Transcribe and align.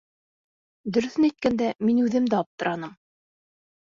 Дөрөҫөн 0.95 1.27
әйткәндә, 1.27 1.67
мин 1.89 1.99
үҙем 2.05 2.31
дә 2.31 2.39
аптыраным. 2.39 2.95